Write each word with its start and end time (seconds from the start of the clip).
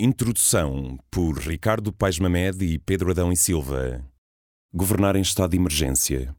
Introdução 0.00 0.96
por 1.10 1.38
Ricardo 1.38 1.92
Paes 1.92 2.20
Mamed 2.20 2.64
e 2.64 2.78
Pedro 2.78 3.10
Adão 3.10 3.32
e 3.32 3.36
Silva. 3.36 4.00
Governar 4.72 5.16
em 5.16 5.20
estado 5.22 5.50
de 5.50 5.56
emergência. 5.56 6.32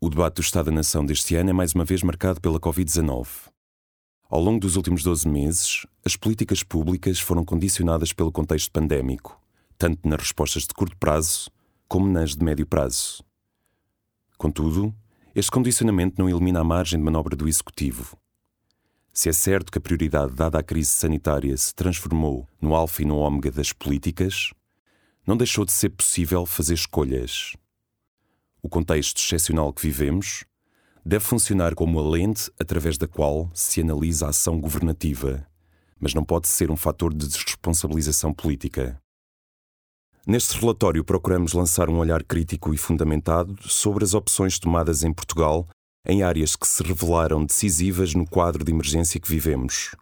O 0.00 0.10
debate 0.10 0.34
do 0.34 0.40
Estado 0.40 0.66
da 0.66 0.72
Nação 0.72 1.06
deste 1.06 1.36
ano 1.36 1.50
é 1.50 1.52
mais 1.52 1.74
uma 1.74 1.84
vez 1.84 2.02
marcado 2.02 2.40
pela 2.40 2.58
Covid-19. 2.58 3.28
Ao 4.28 4.40
longo 4.40 4.58
dos 4.58 4.74
últimos 4.74 5.04
12 5.04 5.28
meses, 5.28 5.86
as 6.04 6.16
políticas 6.16 6.64
públicas 6.64 7.20
foram 7.20 7.44
condicionadas 7.44 8.12
pelo 8.12 8.32
contexto 8.32 8.72
pandémico, 8.72 9.40
tanto 9.78 10.08
nas 10.08 10.18
respostas 10.18 10.64
de 10.64 10.74
curto 10.74 10.96
prazo 10.96 11.48
como 11.86 12.08
nas 12.08 12.34
de 12.34 12.44
médio 12.44 12.66
prazo. 12.66 13.22
Contudo, 14.36 14.92
este 15.36 15.52
condicionamento 15.52 16.20
não 16.20 16.28
elimina 16.28 16.62
a 16.62 16.64
margem 16.64 16.98
de 16.98 17.04
manobra 17.04 17.36
do 17.36 17.46
Executivo. 17.46 18.18
Se 19.16 19.30
é 19.30 19.32
certo 19.32 19.72
que 19.72 19.78
a 19.78 19.80
prioridade 19.80 20.34
dada 20.34 20.58
à 20.58 20.62
crise 20.62 20.90
sanitária 20.90 21.56
se 21.56 21.74
transformou 21.74 22.46
no 22.60 22.74
alfa 22.74 23.00
e 23.00 23.06
no 23.06 23.16
ômega 23.16 23.50
das 23.50 23.72
políticas, 23.72 24.50
não 25.26 25.38
deixou 25.38 25.64
de 25.64 25.72
ser 25.72 25.88
possível 25.88 26.44
fazer 26.44 26.74
escolhas. 26.74 27.56
O 28.62 28.68
contexto 28.68 29.16
excepcional 29.16 29.72
que 29.72 29.80
vivemos 29.80 30.44
deve 31.02 31.24
funcionar 31.24 31.74
como 31.74 31.98
a 31.98 32.06
lente 32.06 32.50
através 32.60 32.98
da 32.98 33.08
qual 33.08 33.50
se 33.54 33.80
analisa 33.80 34.26
a 34.26 34.28
ação 34.28 34.60
governativa, 34.60 35.46
mas 35.98 36.12
não 36.12 36.22
pode 36.22 36.46
ser 36.46 36.70
um 36.70 36.76
fator 36.76 37.10
de 37.14 37.26
desresponsabilização 37.26 38.34
política. 38.34 39.00
Neste 40.26 40.60
relatório, 40.60 41.02
procuramos 41.02 41.54
lançar 41.54 41.88
um 41.88 41.96
olhar 41.96 42.22
crítico 42.22 42.74
e 42.74 42.76
fundamentado 42.76 43.56
sobre 43.62 44.04
as 44.04 44.12
opções 44.12 44.58
tomadas 44.58 45.02
em 45.02 45.12
Portugal 45.14 45.66
em 46.06 46.22
áreas 46.22 46.54
que 46.54 46.66
se 46.66 46.82
revelaram 46.82 47.44
decisivas 47.44 48.14
no 48.14 48.26
quadro 48.26 48.64
de 48.64 48.72
emergência 48.72 49.20
que 49.20 49.28
vivemos. 49.28 49.94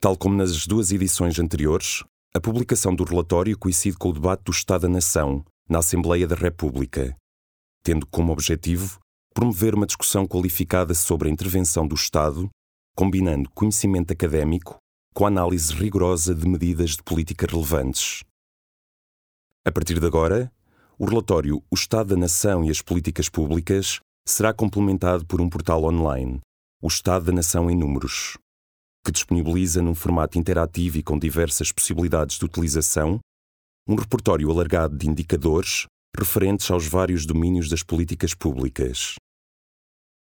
Tal 0.00 0.16
como 0.16 0.36
nas 0.36 0.66
duas 0.66 0.90
edições 0.90 1.38
anteriores, 1.38 2.02
a 2.34 2.40
publicação 2.40 2.94
do 2.94 3.04
relatório 3.04 3.56
coincide 3.56 3.96
com 3.96 4.08
o 4.08 4.12
debate 4.12 4.44
do 4.44 4.52
Estado 4.52 4.82
da 4.82 4.88
Nação 4.88 5.44
na 5.68 5.78
Assembleia 5.78 6.26
da 6.26 6.34
República, 6.34 7.16
tendo 7.82 8.06
como 8.06 8.32
objetivo 8.32 8.98
promover 9.34 9.74
uma 9.74 9.86
discussão 9.86 10.26
qualificada 10.26 10.94
sobre 10.94 11.28
a 11.28 11.32
intervenção 11.32 11.86
do 11.86 11.94
Estado, 11.94 12.48
combinando 12.96 13.50
conhecimento 13.50 14.12
académico 14.12 14.78
com 15.12 15.26
análise 15.26 15.72
rigorosa 15.72 16.34
de 16.34 16.46
medidas 16.48 16.90
de 16.90 17.02
política 17.02 17.46
relevantes. 17.46 18.24
A 19.64 19.70
partir 19.72 19.98
de 19.98 20.06
agora, 20.06 20.52
o 20.98 21.04
relatório 21.04 21.62
O 21.70 21.74
Estado 21.74 22.10
da 22.10 22.16
Nação 22.16 22.64
e 22.64 22.70
as 22.70 22.82
Políticas 22.82 23.28
Públicas 23.28 24.00
será 24.26 24.54
complementado 24.54 25.26
por 25.26 25.40
um 25.40 25.48
portal 25.48 25.84
online, 25.84 26.40
o 26.82 26.88
Estado 26.88 27.26
da 27.26 27.32
Nação 27.32 27.70
em 27.70 27.76
Números, 27.76 28.38
que 29.04 29.12
disponibiliza 29.12 29.82
num 29.82 29.94
formato 29.94 30.38
interativo 30.38 30.98
e 30.98 31.02
com 31.02 31.18
diversas 31.18 31.70
possibilidades 31.70 32.38
de 32.38 32.44
utilização 32.44 33.20
um 33.86 33.94
repertório 33.94 34.50
alargado 34.50 34.96
de 34.96 35.08
indicadores 35.08 35.86
referentes 36.16 36.70
aos 36.70 36.86
vários 36.86 37.26
domínios 37.26 37.68
das 37.68 37.82
políticas 37.82 38.32
públicas. 38.32 39.16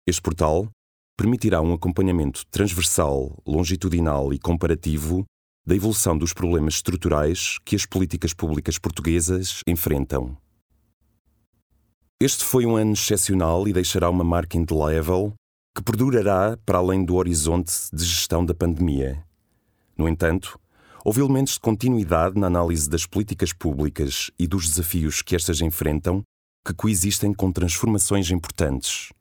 Este 0.06 0.22
portal 0.22 0.70
permitirá 1.18 1.62
um 1.62 1.74
acompanhamento 1.74 2.46
transversal, 2.48 3.42
longitudinal 3.46 4.34
e 4.34 4.40
comparativo 4.40 5.26
da 5.66 5.76
evolução 5.76 6.18
dos 6.18 6.34
problemas 6.34 6.76
estruturais 6.76 7.58
que 7.66 7.76
as 7.76 7.86
políticas 7.86 8.34
públicas 8.34 8.78
portuguesas 8.78 9.60
enfrentam. 9.68 10.38
Este 12.20 12.44
foi 12.44 12.66
um 12.66 12.76
ano 12.76 12.94
excepcional 12.94 13.68
e 13.68 13.74
deixará 13.74 14.10
uma 14.10 14.24
marca 14.24 14.58
indelével 14.58 15.36
que 15.76 15.84
perdurará 15.84 16.58
para 16.66 16.80
além 16.80 17.06
do 17.06 17.14
horizonte 17.14 17.72
de 17.94 18.04
gestão 18.04 18.44
da 18.44 18.56
pandemia. 18.56 19.24
No 19.96 20.10
entanto, 20.10 20.60
houve 21.06 21.22
elementos 21.22 21.54
de 21.54 21.60
continuidade 21.60 22.40
na 22.40 22.48
análise 22.48 22.90
das 22.90 23.06
políticas 23.06 23.54
públicas 23.54 24.32
e 24.40 24.48
dos 24.48 24.68
desafios 24.68 25.22
que 25.22 25.36
estas 25.36 25.62
enfrentam 25.62 26.24
que 26.66 26.74
coexistem 26.74 27.32
com 27.36 27.52
transformações 27.52 28.32
importantes. 28.32 29.14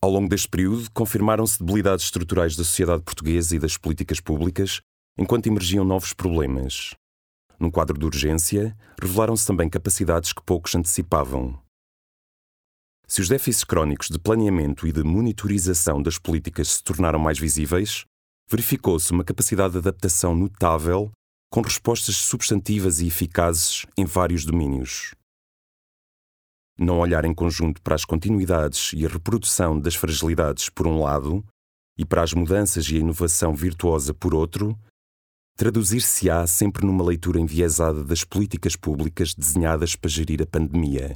Ao 0.00 0.08
longo 0.08 0.28
deste 0.28 0.48
período, 0.48 0.88
confirmaram-se 0.92 1.58
debilidades 1.58 2.04
estruturais 2.04 2.54
da 2.54 2.62
sociedade 2.62 3.02
portuguesa 3.02 3.56
e 3.56 3.58
das 3.58 3.76
políticas 3.76 4.20
públicas, 4.20 4.80
enquanto 5.18 5.48
emergiam 5.48 5.84
novos 5.84 6.12
problemas. 6.12 6.94
Num 7.58 7.72
quadro 7.72 7.98
de 7.98 8.06
urgência, 8.06 8.76
revelaram-se 9.00 9.44
também 9.44 9.68
capacidades 9.68 10.32
que 10.32 10.42
poucos 10.44 10.76
antecipavam. 10.76 11.61
Se 13.12 13.20
os 13.20 13.28
déficits 13.28 13.62
crónicos 13.62 14.08
de 14.08 14.18
planeamento 14.18 14.86
e 14.86 14.90
de 14.90 15.02
monitorização 15.02 16.02
das 16.02 16.16
políticas 16.16 16.68
se 16.68 16.82
tornaram 16.82 17.18
mais 17.18 17.38
visíveis, 17.38 18.06
verificou-se 18.50 19.12
uma 19.12 19.22
capacidade 19.22 19.74
de 19.74 19.80
adaptação 19.80 20.34
notável 20.34 21.12
com 21.50 21.60
respostas 21.60 22.16
substantivas 22.16 23.00
e 23.00 23.08
eficazes 23.08 23.84
em 23.98 24.06
vários 24.06 24.46
domínios. 24.46 25.14
Não 26.78 27.00
olhar 27.00 27.26
em 27.26 27.34
conjunto 27.34 27.82
para 27.82 27.94
as 27.94 28.06
continuidades 28.06 28.94
e 28.94 29.04
a 29.04 29.10
reprodução 29.10 29.78
das 29.78 29.94
fragilidades, 29.94 30.70
por 30.70 30.86
um 30.86 31.02
lado, 31.02 31.44
e 31.98 32.06
para 32.06 32.22
as 32.22 32.32
mudanças 32.32 32.88
e 32.88 32.96
a 32.96 33.00
inovação 33.00 33.54
virtuosa, 33.54 34.14
por 34.14 34.34
outro, 34.34 34.74
traduzir-se-á 35.58 36.46
sempre 36.46 36.86
numa 36.86 37.04
leitura 37.04 37.38
enviesada 37.38 38.02
das 38.02 38.24
políticas 38.24 38.74
públicas 38.74 39.34
desenhadas 39.34 39.94
para 39.94 40.08
gerir 40.08 40.40
a 40.40 40.46
pandemia. 40.46 41.14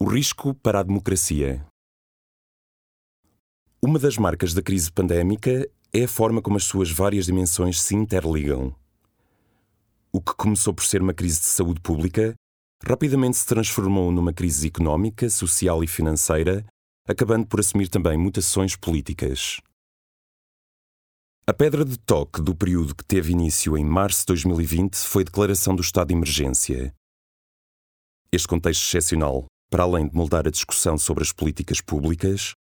O 0.00 0.06
risco 0.08 0.54
para 0.54 0.78
a 0.78 0.82
democracia. 0.84 1.66
Uma 3.82 3.98
das 3.98 4.16
marcas 4.16 4.54
da 4.54 4.62
crise 4.62 4.92
pandémica 4.92 5.68
é 5.92 6.04
a 6.04 6.08
forma 6.08 6.40
como 6.40 6.56
as 6.56 6.62
suas 6.62 6.88
várias 6.88 7.26
dimensões 7.26 7.80
se 7.82 7.96
interligam. 7.96 8.72
O 10.12 10.20
que 10.20 10.36
começou 10.36 10.72
por 10.72 10.84
ser 10.84 11.02
uma 11.02 11.12
crise 11.12 11.40
de 11.40 11.46
saúde 11.46 11.80
pública 11.80 12.32
rapidamente 12.86 13.38
se 13.38 13.46
transformou 13.46 14.12
numa 14.12 14.32
crise 14.32 14.68
económica, 14.68 15.28
social 15.28 15.82
e 15.82 15.88
financeira, 15.88 16.64
acabando 17.04 17.48
por 17.48 17.58
assumir 17.58 17.88
também 17.88 18.16
mutações 18.16 18.76
políticas. 18.76 19.60
A 21.44 21.52
pedra 21.52 21.84
de 21.84 21.98
toque 21.98 22.40
do 22.40 22.54
período 22.54 22.94
que 22.94 23.04
teve 23.04 23.32
início 23.32 23.76
em 23.76 23.84
março 23.84 24.20
de 24.20 24.26
2020 24.26 24.94
foi 24.94 25.22
a 25.22 25.24
declaração 25.24 25.74
do 25.74 25.82
estado 25.82 26.06
de 26.06 26.14
emergência. 26.14 26.94
Este 28.30 28.46
contexto 28.46 28.84
excepcional 28.84 29.48
para 29.70 29.82
além 29.82 30.08
de 30.08 30.14
moldar 30.14 30.46
a 30.46 30.50
discussão 30.50 30.96
sobre 30.96 31.22
as 31.22 31.32
políticas 31.32 31.80
públicas, 31.80 32.54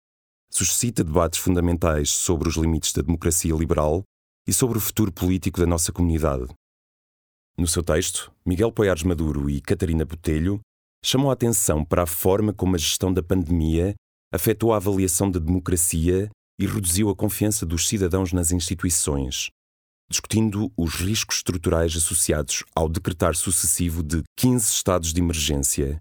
suscita 0.50 1.04
debates 1.04 1.38
fundamentais 1.38 2.10
sobre 2.10 2.48
os 2.48 2.56
limites 2.56 2.92
da 2.92 3.02
democracia 3.02 3.54
liberal 3.54 4.02
e 4.46 4.52
sobre 4.52 4.78
o 4.78 4.80
futuro 4.80 5.12
político 5.12 5.60
da 5.60 5.66
nossa 5.66 5.92
comunidade. 5.92 6.46
No 7.58 7.66
seu 7.66 7.82
texto, 7.82 8.32
Miguel 8.44 8.70
Poiares 8.70 9.02
Maduro 9.02 9.48
e 9.48 9.60
Catarina 9.60 10.04
Botelho 10.04 10.60
chamam 11.04 11.30
a 11.30 11.32
atenção 11.32 11.84
para 11.84 12.02
a 12.02 12.06
forma 12.06 12.52
como 12.52 12.74
a 12.74 12.78
gestão 12.78 13.12
da 13.12 13.22
pandemia 13.22 13.94
afetou 14.32 14.72
a 14.72 14.76
avaliação 14.76 15.30
da 15.30 15.38
democracia 15.38 16.28
e 16.58 16.66
reduziu 16.66 17.08
a 17.10 17.16
confiança 17.16 17.64
dos 17.64 17.86
cidadãos 17.86 18.32
nas 18.32 18.50
instituições, 18.50 19.50
discutindo 20.10 20.72
os 20.76 20.94
riscos 20.96 21.36
estruturais 21.36 21.94
associados 21.96 22.64
ao 22.74 22.88
decretar 22.88 23.34
sucessivo 23.34 24.02
de 24.02 24.22
15 24.38 24.70
estados 24.70 25.12
de 25.12 25.20
emergência 25.20 26.00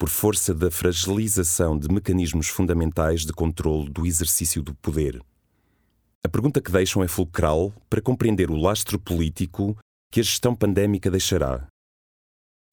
por 0.00 0.08
força 0.08 0.54
da 0.54 0.70
fragilização 0.70 1.78
de 1.78 1.86
mecanismos 1.92 2.48
fundamentais 2.48 3.26
de 3.26 3.34
controle 3.34 3.90
do 3.90 4.06
exercício 4.06 4.62
do 4.62 4.74
poder. 4.76 5.22
A 6.24 6.28
pergunta 6.28 6.58
que 6.58 6.72
deixam 6.72 7.04
é 7.04 7.06
fulcral 7.06 7.70
para 7.90 8.00
compreender 8.00 8.50
o 8.50 8.56
lastro 8.56 8.98
político 8.98 9.76
que 10.10 10.20
a 10.20 10.22
gestão 10.22 10.56
pandémica 10.56 11.10
deixará. 11.10 11.66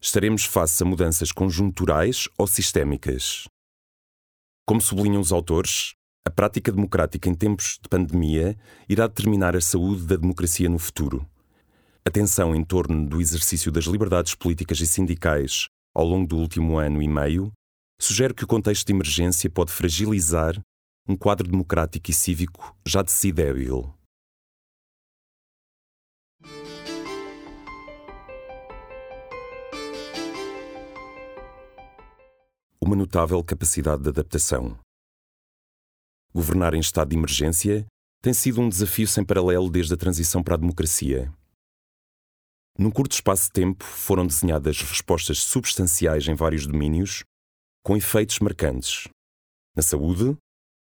Estaremos 0.02 0.46
face 0.46 0.82
a 0.82 0.86
mudanças 0.86 1.34
conjunturais 1.34 2.30
ou 2.38 2.48
sistémicas? 2.48 3.44
Como 4.66 4.80
sublinham 4.80 5.20
os 5.20 5.34
autores, 5.34 5.96
a 6.26 6.32
prática 6.32 6.72
democrática 6.72 7.28
em 7.28 7.36
tempos 7.36 7.78
de 7.84 7.90
pandemia 7.90 8.58
irá 8.88 9.06
determinar 9.06 9.54
a 9.54 9.60
saúde 9.60 10.06
da 10.06 10.16
democracia 10.16 10.70
no 10.70 10.80
futuro. 10.80 11.28
A 12.06 12.10
tensão 12.10 12.56
em 12.56 12.64
torno 12.64 13.06
do 13.06 13.20
exercício 13.20 13.70
das 13.70 13.84
liberdades 13.84 14.34
políticas 14.34 14.80
e 14.80 14.88
sindicais 14.88 15.68
ao 15.98 16.06
longo 16.06 16.28
do 16.28 16.38
último 16.38 16.78
ano 16.78 17.02
e 17.02 17.08
meio, 17.08 17.52
sugere 18.00 18.32
que 18.32 18.44
o 18.44 18.48
contexto 18.48 18.86
de 18.86 18.94
emergência 18.94 19.50
pode 19.50 19.72
fragilizar 19.72 20.62
um 21.10 21.18
quadro 21.18 21.50
democrático 21.50 22.12
e 22.12 22.14
cívico 22.14 22.78
já 22.86 23.02
de 23.02 23.12
si 23.12 23.32
débil. 23.32 23.92
Uma 32.80 32.96
notável 32.96 33.44
capacidade 33.44 34.04
de 34.04 34.10
adaptação. 34.10 34.78
Governar 36.32 36.76
em 36.76 36.80
estado 36.80 37.10
de 37.10 37.16
emergência 37.16 37.88
tem 38.22 38.36
sido 38.36 38.62
um 38.62 38.70
desafio 38.70 39.08
sem 39.08 39.26
paralelo 39.26 39.68
desde 39.68 39.96
a 39.96 39.98
transição 39.98 40.44
para 40.44 40.54
a 40.54 40.58
democracia. 40.58 41.34
Num 42.78 42.92
curto 42.92 43.14
espaço 43.14 43.46
de 43.46 43.54
tempo, 43.54 43.84
foram 43.84 44.28
desenhadas 44.28 44.80
respostas 44.82 45.40
substanciais 45.40 46.28
em 46.28 46.36
vários 46.36 46.68
domínios, 46.68 47.24
com 47.84 47.98
efeitos 47.98 48.38
marcantes. 48.40 49.08
Na 49.76 49.82
saúde, 49.82 50.38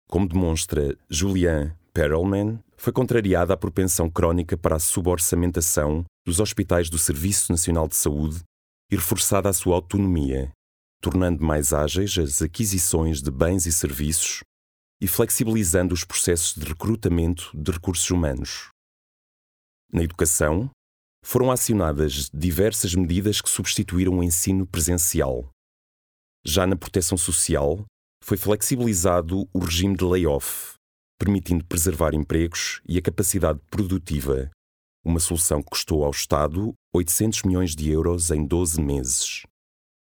como 0.08 0.28
demonstra 0.28 0.96
Julian 1.08 1.74
Perelman, 1.94 2.58
foi 2.76 2.92
contrariada 2.92 3.54
a 3.54 3.56
propensão 3.56 4.10
crónica 4.10 4.58
para 4.58 4.76
a 4.76 4.78
suborçamentação 4.80 6.04
dos 6.26 6.38
hospitais 6.38 6.90
do 6.90 6.98
Serviço 6.98 7.50
Nacional 7.50 7.88
de 7.88 7.96
Saúde 7.96 8.42
e 8.90 8.96
reforçada 8.96 9.48
a 9.48 9.52
sua 9.54 9.76
autonomia, 9.76 10.52
tornando 11.00 11.42
mais 11.42 11.72
ágeis 11.72 12.18
as 12.18 12.42
aquisições 12.42 13.22
de 13.22 13.30
bens 13.30 13.64
e 13.64 13.72
serviços 13.72 14.40
e 15.00 15.06
flexibilizando 15.06 15.94
os 15.94 16.04
processos 16.04 16.54
de 16.54 16.66
recrutamento 16.66 17.50
de 17.54 17.70
recursos 17.70 18.10
humanos. 18.10 18.68
Na 19.92 20.02
educação, 20.02 20.70
foram 21.26 21.50
acionadas 21.50 22.30
diversas 22.32 22.94
medidas 22.94 23.40
que 23.40 23.50
substituíram 23.50 24.16
o 24.16 24.22
ensino 24.22 24.64
presencial. 24.64 25.50
Já 26.46 26.68
na 26.68 26.76
proteção 26.76 27.18
social, 27.18 27.84
foi 28.22 28.36
flexibilizado 28.36 29.48
o 29.52 29.58
regime 29.58 29.96
de 29.96 30.04
layoff, 30.04 30.74
permitindo 31.18 31.64
preservar 31.64 32.14
empregos 32.14 32.80
e 32.88 32.96
a 32.96 33.02
capacidade 33.02 33.58
produtiva, 33.68 34.48
uma 35.04 35.18
solução 35.18 35.60
que 35.60 35.70
custou 35.70 36.04
ao 36.04 36.12
Estado 36.12 36.72
800 36.94 37.42
milhões 37.42 37.74
de 37.74 37.90
euros 37.90 38.30
em 38.30 38.46
12 38.46 38.80
meses. 38.80 39.42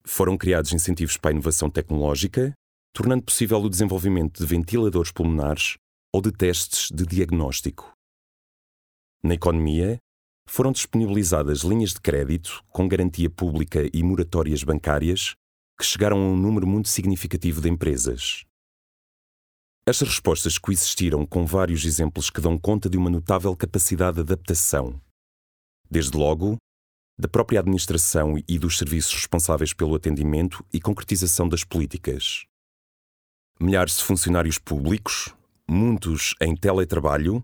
Foram 0.05 0.37
criados 0.37 0.73
incentivos 0.73 1.17
para 1.17 1.31
a 1.31 1.35
inovação 1.35 1.70
tecnológica, 1.70 2.53
tornando 2.93 3.23
possível 3.23 3.62
o 3.62 3.70
desenvolvimento 3.70 4.41
de 4.41 4.47
ventiladores 4.47 5.12
pulmonares 5.12 5.76
ou 6.12 6.20
de 6.20 6.32
testes 6.32 6.91
de 6.91 7.06
diagnóstico. 7.06 7.93
Na 9.23 9.35
economia, 9.35 10.00
foram 10.48 10.72
disponibilizadas 10.72 11.60
linhas 11.60 11.90
de 11.90 12.00
crédito 12.00 12.64
com 12.69 12.88
garantia 12.88 13.28
pública 13.28 13.88
e 13.93 14.02
moratórias 14.02 14.62
bancárias 14.62 15.34
que 15.78 15.84
chegaram 15.84 16.16
a 16.16 16.31
um 16.31 16.37
número 16.37 16.66
muito 16.66 16.88
significativo 16.88 17.60
de 17.60 17.69
empresas. 17.69 18.44
Estas 19.87 20.08
respostas 20.08 20.58
coexistiram 20.58 21.25
com 21.26 21.46
vários 21.46 21.84
exemplos 21.84 22.31
que 22.31 22.40
dão 22.40 22.58
conta 22.58 22.88
de 22.88 22.96
uma 22.96 23.10
notável 23.10 23.54
capacidade 23.54 24.16
de 24.16 24.22
adaptação. 24.22 25.00
Desde 25.88 26.16
logo, 26.16 26.56
da 27.19 27.28
própria 27.28 27.60
administração 27.60 28.34
e 28.48 28.58
dos 28.58 28.76
serviços 28.78 29.14
responsáveis 29.14 29.72
pelo 29.72 29.94
atendimento 29.94 30.64
e 30.72 30.81
concretização 30.81 31.48
das 31.48 31.64
políticas. 31.64 32.44
Milhares 33.60 33.96
de 33.96 34.04
funcionários 34.04 34.58
públicos, 34.58 35.34
muitos 35.69 36.34
em 36.40 36.54
teletrabalho, 36.54 37.43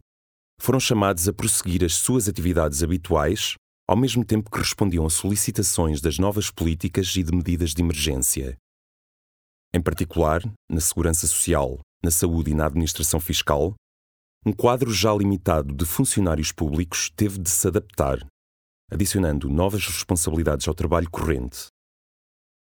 foram 0.63 0.79
chamados 0.79 1.27
a 1.27 1.33
prosseguir 1.33 1.83
as 1.83 1.97
suas 1.97 2.29
atividades 2.29 2.85
habituais 2.85 3.57
ao 3.85 3.97
mesmo 3.97 4.25
tempo 4.25 4.49
que 4.49 4.59
respondiam 4.59 5.05
a 5.05 5.11
solicitações 5.11 6.01
das 6.01 6.19
novas 6.21 6.53
políticas 6.53 7.17
e 7.17 7.23
de 7.25 7.35
medidas 7.35 7.71
de 7.71 7.83
emergência. 7.83 8.57
Em 9.75 9.83
particular, 9.83 10.41
na 10.71 10.81
segurança 10.81 11.27
social, 11.27 11.81
na 12.01 12.13
saúde 12.13 12.53
e 12.53 12.55
na 12.55 12.67
administração 12.67 13.19
fiscal, 13.19 13.75
um 14.47 14.53
quadro 14.53 14.93
já 14.93 15.13
limitado 15.13 15.75
de 15.75 15.85
funcionários 15.85 16.53
públicos 16.53 17.11
teve 17.11 17.41
de 17.41 17.51
se 17.51 17.67
adaptar, 17.67 18.25
adicionando 18.89 19.51
novas 19.51 19.85
responsabilidades 19.85 20.69
ao 20.69 20.75
trabalho 20.75 21.11
corrente. 21.11 21.67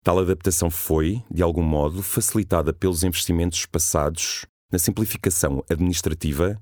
Tal 0.06 0.20
adaptação 0.20 0.70
foi, 0.70 1.22
de 1.30 1.44
algum 1.44 1.64
modo, 1.64 2.02
facilitada 2.02 2.72
pelos 2.72 3.04
investimentos 3.04 3.66
passados 3.66 4.46
na 4.72 4.80
simplificação 4.80 5.62
administrativa 5.70 6.62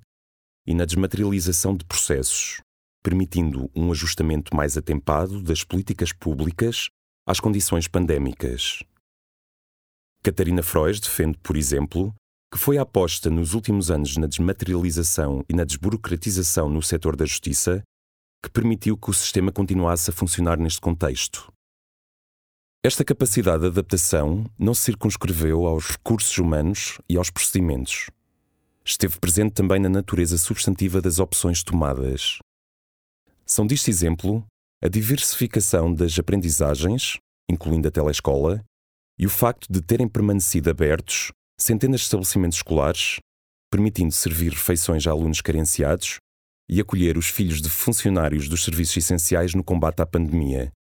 e 0.67 0.73
na 0.73 0.85
desmaterialização 0.85 1.75
de 1.75 1.85
processos, 1.85 2.61
permitindo 3.01 3.71
um 3.73 3.89
ajustamento 3.91 4.55
mais 4.55 4.77
atempado 4.77 5.41
das 5.41 5.63
políticas 5.63 6.11
públicas 6.11 6.89
às 7.25 7.39
condições 7.39 7.87
pandémicas. 7.87 8.83
Catarina 10.21 10.61
Frois 10.61 10.99
defende, 10.99 11.37
por 11.37 11.55
exemplo, 11.55 12.13
que 12.51 12.59
foi 12.59 12.77
a 12.77 12.81
aposta 12.81 13.29
nos 13.29 13.53
últimos 13.53 13.89
anos 13.89 14.17
na 14.17 14.27
desmaterialização 14.27 15.43
e 15.49 15.53
na 15.53 15.63
desburocratização 15.63 16.69
no 16.69 16.81
setor 16.81 17.15
da 17.15 17.25
justiça 17.25 17.81
que 18.43 18.51
permitiu 18.51 18.97
que 18.97 19.09
o 19.09 19.13
sistema 19.13 19.51
continuasse 19.51 20.09
a 20.09 20.13
funcionar 20.13 20.57
neste 20.57 20.79
contexto. 20.79 21.51
Esta 22.83 23.03
capacidade 23.03 23.61
de 23.61 23.67
adaptação 23.67 24.45
não 24.57 24.73
se 24.73 24.83
circunscreveu 24.83 25.65
aos 25.65 25.91
recursos 25.91 26.37
humanos 26.37 26.99
e 27.09 27.17
aos 27.17 27.29
procedimentos. 27.29 28.07
Esteve 28.89 29.19
presente 29.19 29.51
também 29.51 29.81
na 29.81 29.89
natureza 29.89 30.37
substantiva 30.37 31.01
das 31.01 31.19
opções 31.19 31.61
tomadas. 31.61 32.37
São 33.45 33.67
deste 33.67 33.89
exemplo 33.89 34.45
a 34.81 34.87
diversificação 34.87 35.93
das 35.93 36.17
aprendizagens, 36.17 37.17
incluindo 37.51 37.89
a 37.89 37.91
telescola, 37.91 38.63
e 39.19 39.25
o 39.25 39.29
facto 39.29 39.67
de 39.69 39.81
terem 39.81 40.07
permanecido 40.07 40.69
abertos 40.69 41.33
centenas 41.59 41.99
de 41.99 42.05
estabelecimentos 42.05 42.59
escolares, 42.59 43.17
permitindo 43.69 44.13
servir 44.13 44.53
refeições 44.53 45.05
a 45.05 45.11
alunos 45.11 45.41
carenciados 45.41 46.19
e 46.69 46.79
acolher 46.79 47.17
os 47.17 47.27
filhos 47.27 47.61
de 47.61 47.69
funcionários 47.69 48.47
dos 48.47 48.63
serviços 48.63 48.95
essenciais 48.95 49.53
no 49.53 49.65
combate 49.65 50.01
à 50.01 50.05
pandemia. 50.05 50.71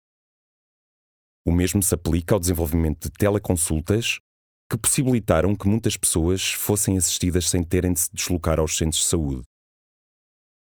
O 1.45 1.51
mesmo 1.51 1.83
se 1.83 1.93
aplica 1.93 2.35
ao 2.35 2.39
desenvolvimento 2.39 3.09
de 3.09 3.11
teleconsultas 3.11 4.19
que 4.69 4.77
possibilitaram 4.77 5.55
que 5.55 5.67
muitas 5.67 5.95
pessoas 5.95 6.51
fossem 6.51 6.97
assistidas 6.97 7.49
sem 7.49 7.63
terem 7.63 7.93
de 7.93 8.01
se 8.01 8.09
deslocar 8.13 8.59
aos 8.59 8.77
centros 8.77 9.01
de 9.01 9.07
saúde. 9.07 9.43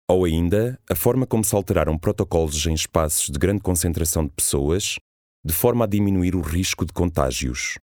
Ou 0.09 0.25
ainda, 0.25 0.79
a 0.91 0.95
forma 0.95 1.27
como 1.27 1.45
se 1.45 1.55
alteraram 1.55 1.97
protocolos 1.97 2.67
em 2.67 2.75
espaços 2.75 3.31
de 3.31 3.39
grande 3.39 3.63
concentração 3.63 4.27
de 4.27 4.33
pessoas, 4.33 4.97
de 5.45 5.53
forma 5.53 5.85
a 5.85 5.89
diminuir 5.89 6.35
o 6.35 6.41
risco 6.41 6.85
de 6.85 6.93
contágios, 6.93 7.79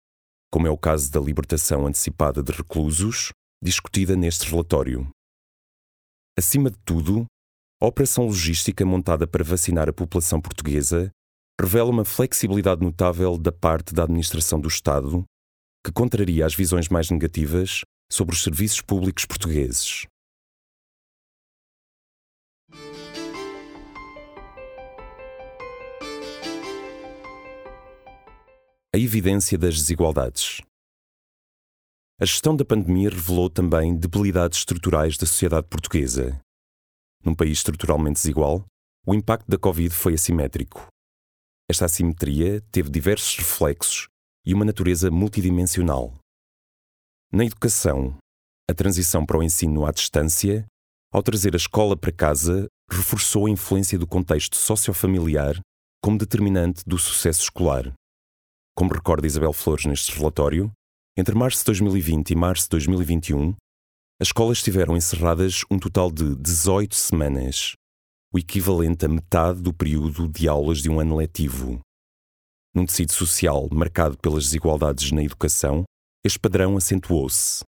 como 0.50 0.66
é 0.66 0.70
o 0.70 0.78
caso 0.78 1.10
da 1.10 1.20
libertação 1.20 1.86
antecipada 1.86 2.42
de 2.42 2.52
reclusos, 2.52 3.30
discutida 3.62 4.16
neste 4.16 4.48
relatório. 4.48 5.08
Acima 6.36 6.70
de 6.70 6.78
tudo, 6.84 7.26
a 7.80 7.86
operação 7.86 8.26
logística 8.26 8.84
montada 8.84 9.26
para 9.26 9.44
vacinar 9.44 9.88
a 9.88 9.92
população 9.92 10.40
portuguesa 10.40 11.10
revela 11.60 11.90
uma 11.90 12.04
flexibilidade 12.04 12.82
notável 12.82 13.36
da 13.36 13.52
parte 13.52 13.94
da 13.94 14.04
administração 14.04 14.60
do 14.60 14.68
Estado, 14.68 15.24
que 15.88 15.92
contraria 15.92 16.44
as 16.44 16.54
visões 16.54 16.86
mais 16.90 17.10
negativas 17.10 17.80
sobre 18.12 18.34
os 18.34 18.42
serviços 18.42 18.82
públicos 18.82 19.24
portugueses. 19.24 20.06
A 28.94 28.98
evidência 28.98 29.56
das 29.56 29.76
desigualdades. 29.76 30.60
A 32.20 32.26
gestão 32.26 32.54
da 32.54 32.66
pandemia 32.66 33.08
revelou 33.08 33.48
também 33.48 33.96
debilidades 33.96 34.58
estruturais 34.58 35.16
da 35.16 35.24
sociedade 35.24 35.68
portuguesa. 35.68 36.38
Num 37.24 37.34
país 37.34 37.58
estruturalmente 37.58 38.16
desigual, 38.16 38.62
o 39.06 39.14
impacto 39.14 39.48
da 39.48 39.56
Covid 39.56 39.94
foi 39.94 40.14
assimétrico. 40.14 40.86
Esta 41.66 41.86
assimetria 41.86 42.60
teve 42.70 42.90
diversos 42.90 43.36
reflexos 43.38 44.08
e 44.48 44.54
uma 44.54 44.64
natureza 44.64 45.10
multidimensional. 45.10 46.14
Na 47.30 47.44
educação, 47.44 48.16
a 48.66 48.72
transição 48.72 49.26
para 49.26 49.36
o 49.36 49.42
ensino 49.42 49.84
à 49.84 49.90
distância, 49.90 50.64
ao 51.12 51.22
trazer 51.22 51.52
a 51.52 51.58
escola 51.58 51.94
para 51.94 52.10
casa, 52.10 52.66
reforçou 52.90 53.44
a 53.44 53.50
influência 53.50 53.98
do 53.98 54.06
contexto 54.06 54.56
sociofamiliar 54.56 55.60
como 56.02 56.16
determinante 56.16 56.82
do 56.86 56.96
sucesso 56.96 57.42
escolar. 57.42 57.92
Como 58.74 58.90
recorda 58.90 59.26
Isabel 59.26 59.52
Flores 59.52 59.84
neste 59.84 60.16
relatório, 60.16 60.72
entre 61.14 61.34
março 61.34 61.58
de 61.58 61.64
2020 61.66 62.30
e 62.30 62.34
março 62.34 62.62
de 62.64 62.70
2021, 62.70 63.54
as 64.18 64.28
escolas 64.28 64.58
estiveram 64.58 64.96
encerradas 64.96 65.60
um 65.70 65.78
total 65.78 66.10
de 66.10 66.34
18 66.36 66.94
semanas, 66.94 67.74
o 68.32 68.38
equivalente 68.38 69.04
a 69.04 69.08
metade 69.08 69.60
do 69.60 69.74
período 69.74 70.26
de 70.26 70.48
aulas 70.48 70.78
de 70.78 70.88
um 70.88 71.00
ano 71.00 71.16
letivo. 71.16 71.82
Num 72.78 72.86
tecido 72.86 73.12
social 73.12 73.68
marcado 73.72 74.16
pelas 74.18 74.44
desigualdades 74.44 75.10
na 75.10 75.20
educação, 75.20 75.82
este 76.24 76.38
padrão 76.38 76.76
acentuou-se. 76.76 77.64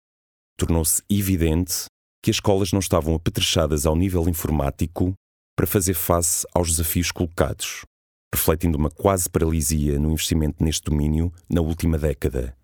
Tornou-se 0.56 1.02
evidente 1.10 1.86
que 2.22 2.30
as 2.30 2.36
escolas 2.36 2.70
não 2.70 2.78
estavam 2.78 3.16
apetrechadas 3.16 3.86
ao 3.86 3.96
nível 3.96 4.28
informático 4.28 5.12
para 5.56 5.66
fazer 5.66 5.94
face 5.94 6.46
aos 6.54 6.70
desafios 6.70 7.10
colocados. 7.10 7.82
refletindo 8.32 8.78
uma 8.78 8.88
quase 8.88 9.28
paralisia 9.28 9.98
no 9.98 10.12
investimento 10.12 10.62
neste 10.62 10.84
domínio 10.88 11.32
na 11.48 11.60
última 11.60 11.98
década. 11.98 12.56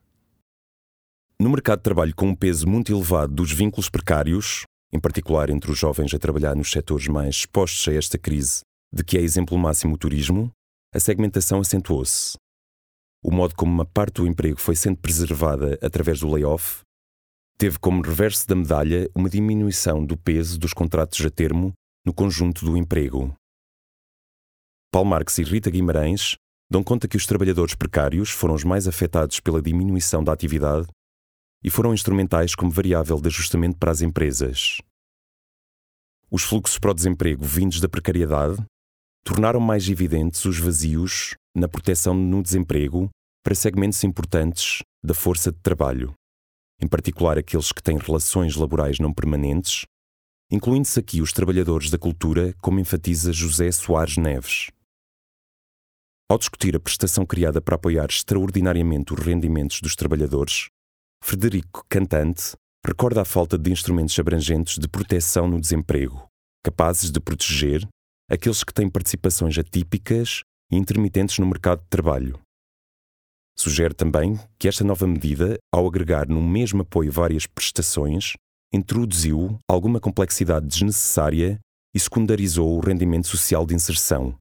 No 1.41 1.51
mercado 1.51 1.81
de 1.81 1.83
trabalho 1.83 2.15
com 2.15 2.29
um 2.29 2.35
peso 2.37 2.69
muito 2.69 2.93
elevado 2.93 3.35
dos 3.35 3.51
vínculos 3.51 3.91
precários, 3.91 4.63
em 4.93 5.01
particular 5.01 5.51
entre 5.51 5.73
os 5.73 5.77
jovens 5.77 6.15
a 6.15 6.19
trabalhar 6.21 6.55
nos 6.55 6.71
setores 6.71 7.09
mais 7.09 7.39
expostos 7.39 7.89
a 7.89 7.93
esta 7.93 8.17
crise, 8.17 8.61
de 8.95 9.03
que 9.03 9.19
é 9.19 9.21
exemplo 9.21 9.59
máximo 9.59 9.97
o 9.97 9.99
turismo, 9.99 10.53
a 10.97 11.01
segmentação 11.01 11.61
acentuou-se. 11.61 12.39
O 13.23 13.31
modo 13.31 13.55
como 13.55 13.71
uma 13.71 13.85
parte 13.85 14.15
do 14.15 14.27
emprego 14.27 14.59
foi 14.59 14.75
sendo 14.75 14.97
preservada 14.97 15.79
através 15.83 16.21
do 16.21 16.29
layoff 16.31 16.87
teve 17.59 17.79
como 17.79 18.03
reverso 18.03 18.47
da 18.47 18.55
medalha 18.55 19.11
uma 19.15 19.31
diminuição 19.31 20.05
do 20.05 20.17
peso 20.17 20.59
dos 20.59 20.75
contratos 20.75 21.25
a 21.25 21.31
termo 21.31 21.73
no 22.05 22.13
conjunto 22.13 22.65
do 22.65 22.77
emprego. 22.77 23.35
Paulo 24.93 25.09
Marques 25.09 25.39
e 25.39 25.43
Rita 25.43 25.71
Guimarães 25.71 26.37
dão 26.71 26.85
conta 26.85 27.09
que 27.09 27.17
os 27.17 27.27
trabalhadores 27.27 27.75
precários 27.75 28.31
foram 28.31 28.55
os 28.55 28.65
mais 28.65 28.87
afetados 28.87 29.41
pela 29.41 29.63
diminuição 29.63 30.23
da 30.23 30.33
atividade 30.33 30.87
e 31.65 31.71
foram 31.71 31.95
instrumentais 31.95 32.55
como 32.55 32.71
variável 32.71 33.21
de 33.21 33.29
ajustamento 33.29 33.79
para 33.79 33.91
as 33.91 34.03
empresas. 34.03 34.79
Os 36.31 36.43
fluxos 36.43 36.79
para 36.79 36.91
o 36.91 36.95
desemprego 36.95 37.45
vindos 37.45 37.81
da 37.81 37.89
precariedade 37.89 38.63
tornaram 39.27 39.59
mais 39.59 39.89
evidentes 39.89 40.45
os 40.45 40.57
vazios 40.57 41.35
na 41.53 41.67
proteção 41.67 42.15
no 42.15 42.41
desemprego 42.41 43.11
para 43.45 43.57
segmentos 43.57 44.05
importantes 44.05 44.85
da 45.05 45.15
força 45.15 45.51
de 45.51 45.59
trabalho, 45.59 46.15
em 46.81 46.87
particular 46.87 47.37
aqueles 47.37 47.73
que 47.73 47.83
têm 47.83 47.99
relações 47.99 48.55
laborais 48.55 49.01
não 49.01 49.13
permanentes, 49.13 49.85
incluindo-se 50.49 51.01
aqui 51.01 51.21
os 51.21 51.33
trabalhadores 51.33 51.91
da 51.91 51.99
cultura, 51.99 52.55
como 52.63 52.79
enfatiza 52.79 53.33
José 53.33 53.73
Soares 53.73 54.17
Neves. 54.17 54.71
Ao 56.31 56.39
discutir 56.39 56.77
a 56.77 56.81
prestação 56.81 57.27
criada 57.27 57.61
para 57.61 57.75
apoiar 57.75 58.07
extraordinariamente 58.09 59.13
os 59.13 59.19
rendimentos 59.19 59.81
dos 59.81 59.97
trabalhadores, 59.97 60.69
Frederico 61.25 61.85
Cantante 61.89 62.53
recorda 62.87 63.23
a 63.23 63.25
falta 63.25 63.59
de 63.59 63.73
instrumentos 63.73 64.17
abrangentes 64.21 64.79
de 64.79 64.87
proteção 64.87 65.49
no 65.49 65.61
desemprego, 65.61 66.29
capazes 66.65 67.11
de 67.11 67.19
proteger 67.19 67.89
aqueles 68.31 68.65
que 68.65 68.75
têm 68.75 68.89
participações 68.89 69.57
atípicas 69.57 70.43
e 70.71 70.77
intermitentes 70.77 71.39
no 71.39 71.47
mercado 71.47 71.81
de 71.81 71.89
trabalho. 71.89 72.41
Sugere 73.57 73.95
também 73.95 74.39
que 74.59 74.69
esta 74.69 74.85
nova 74.85 75.07
medida, 75.07 75.57
ao 75.73 75.87
agregar 75.87 76.29
no 76.29 76.43
mesmo 76.43 76.83
apoio 76.83 77.11
várias 77.11 77.47
prestações, 77.47 78.35
introduziu 78.73 79.59
alguma 79.69 80.01
complexidade 80.01 80.67
desnecessária 80.67 81.59
e 81.95 82.01
secundarizou 82.01 82.77
o 82.77 82.81
rendimento 82.81 83.27
social 83.29 83.65
de 83.65 83.75
inserção, 83.75 84.37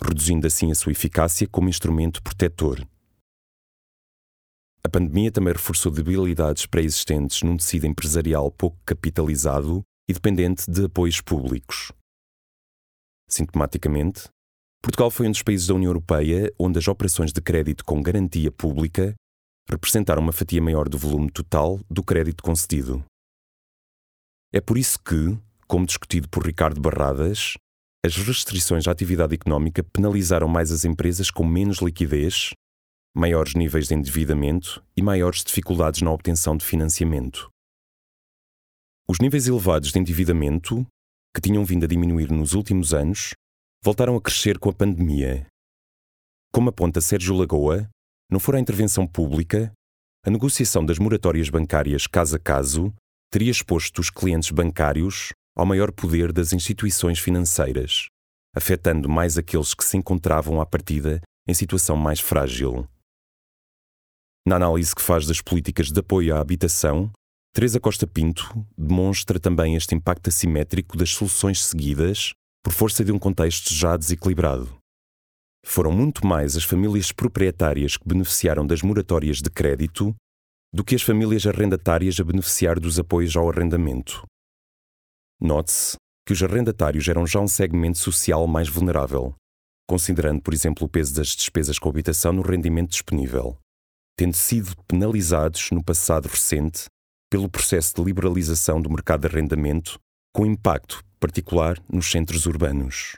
reduzindo 0.00 0.46
assim 0.46 0.70
a 0.70 0.74
sua 0.74 0.92
eficácia 0.92 1.48
como 1.48 1.68
instrumento 1.68 2.22
protetor. 2.22 2.86
A 4.84 4.88
pandemia 4.88 5.32
também 5.32 5.54
reforçou 5.54 5.90
debilidades 5.90 6.66
pré-existentes 6.66 7.42
num 7.42 7.56
tecido 7.56 7.86
empresarial 7.86 8.50
pouco 8.52 8.78
capitalizado 8.84 9.82
e 10.08 10.12
dependente 10.12 10.70
de 10.70 10.84
apoios 10.84 11.20
públicos. 11.20 11.90
Sintomaticamente, 13.34 14.28
Portugal 14.80 15.10
foi 15.10 15.26
um 15.26 15.32
dos 15.32 15.42
países 15.42 15.66
da 15.66 15.74
União 15.74 15.88
Europeia 15.90 16.54
onde 16.56 16.78
as 16.78 16.86
operações 16.86 17.32
de 17.32 17.40
crédito 17.40 17.84
com 17.84 18.00
garantia 18.00 18.52
pública 18.52 19.12
representaram 19.68 20.22
uma 20.22 20.30
fatia 20.30 20.62
maior 20.62 20.88
do 20.88 20.96
volume 20.96 21.28
total 21.32 21.80
do 21.90 22.00
crédito 22.00 22.44
concedido. 22.44 23.04
É 24.52 24.60
por 24.60 24.78
isso 24.78 25.00
que, 25.00 25.36
como 25.66 25.84
discutido 25.84 26.28
por 26.28 26.46
Ricardo 26.46 26.80
Barradas, 26.80 27.54
as 28.06 28.16
restrições 28.16 28.86
à 28.86 28.92
atividade 28.92 29.34
económica 29.34 29.82
penalizaram 29.82 30.46
mais 30.46 30.70
as 30.70 30.84
empresas 30.84 31.28
com 31.28 31.44
menos 31.44 31.78
liquidez, 31.78 32.50
maiores 33.16 33.54
níveis 33.54 33.88
de 33.88 33.94
endividamento 33.96 34.80
e 34.96 35.02
maiores 35.02 35.42
dificuldades 35.42 36.02
na 36.02 36.12
obtenção 36.12 36.56
de 36.56 36.64
financiamento. 36.64 37.50
Os 39.08 39.18
níveis 39.18 39.48
elevados 39.48 39.90
de 39.90 39.98
endividamento 39.98 40.86
que 41.34 41.40
tinham 41.40 41.64
vindo 41.64 41.84
a 41.84 41.88
diminuir 41.88 42.30
nos 42.30 42.54
últimos 42.54 42.94
anos, 42.94 43.34
voltaram 43.82 44.16
a 44.16 44.20
crescer 44.20 44.58
com 44.58 44.70
a 44.70 44.72
pandemia. 44.72 45.46
Como 46.52 46.70
aponta 46.70 47.00
Sérgio 47.00 47.34
Lagoa, 47.34 47.88
não 48.30 48.38
for 48.38 48.54
a 48.54 48.60
intervenção 48.60 49.06
pública, 49.06 49.72
a 50.24 50.30
negociação 50.30 50.86
das 50.86 50.98
moratórias 50.98 51.50
bancárias 51.50 52.06
caso 52.06 52.36
a 52.36 52.38
caso 52.38 52.94
teria 53.30 53.50
exposto 53.50 53.98
os 53.98 54.10
clientes 54.10 54.50
bancários 54.50 55.32
ao 55.56 55.66
maior 55.66 55.90
poder 55.92 56.32
das 56.32 56.52
instituições 56.52 57.18
financeiras, 57.18 58.06
afetando 58.54 59.08
mais 59.08 59.36
aqueles 59.36 59.74
que 59.74 59.84
se 59.84 59.96
encontravam 59.96 60.60
à 60.60 60.66
partida 60.66 61.20
em 61.46 61.52
situação 61.52 61.96
mais 61.96 62.20
frágil. 62.20 62.88
Na 64.46 64.56
análise 64.56 64.94
que 64.94 65.02
faz 65.02 65.26
das 65.26 65.40
políticas 65.40 65.90
de 65.90 65.98
apoio 65.98 66.36
à 66.36 66.40
habitação, 66.40 67.10
Teresa 67.54 67.78
Costa 67.78 68.04
Pinto 68.04 68.66
demonstra 68.76 69.38
também 69.38 69.76
este 69.76 69.94
impacto 69.94 70.26
assimétrico 70.26 70.96
das 70.96 71.10
soluções 71.10 71.64
seguidas 71.64 72.32
por 72.64 72.72
força 72.72 73.04
de 73.04 73.12
um 73.12 73.18
contexto 73.18 73.72
já 73.72 73.96
desequilibrado. 73.96 74.76
Foram 75.64 75.92
muito 75.92 76.26
mais 76.26 76.56
as 76.56 76.64
famílias 76.64 77.12
proprietárias 77.12 77.96
que 77.96 78.08
beneficiaram 78.08 78.66
das 78.66 78.82
moratórias 78.82 79.40
de 79.40 79.48
crédito 79.50 80.12
do 80.74 80.82
que 80.82 80.96
as 80.96 81.02
famílias 81.02 81.46
arrendatárias 81.46 82.18
a 82.18 82.24
beneficiar 82.24 82.80
dos 82.80 82.98
apoios 82.98 83.36
ao 83.36 83.48
arrendamento. 83.48 84.26
Note-se 85.40 85.96
que 86.26 86.32
os 86.32 86.42
arrendatários 86.42 87.06
eram 87.06 87.24
já 87.24 87.38
um 87.38 87.46
segmento 87.46 87.98
social 87.98 88.48
mais 88.48 88.68
vulnerável, 88.68 89.32
considerando, 89.88 90.42
por 90.42 90.52
exemplo, 90.52 90.86
o 90.86 90.90
peso 90.90 91.14
das 91.14 91.28
despesas 91.28 91.78
com 91.78 91.88
habitação 91.88 92.32
no 92.32 92.42
rendimento 92.42 92.90
disponível, 92.90 93.56
tendo 94.18 94.34
sido 94.34 94.74
penalizados 94.88 95.70
no 95.70 95.84
passado 95.84 96.26
recente 96.26 96.86
pelo 97.34 97.48
processo 97.48 97.96
de 97.96 98.04
liberalização 98.04 98.80
do 98.80 98.88
mercado 98.88 99.22
de 99.22 99.26
arrendamento, 99.26 99.98
com 100.32 100.46
impacto 100.46 101.04
particular 101.18 101.76
nos 101.92 102.08
centros 102.08 102.46
urbanos. 102.46 103.16